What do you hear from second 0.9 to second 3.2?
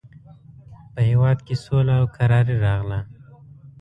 په هېواد کې سوله او کراري راغله.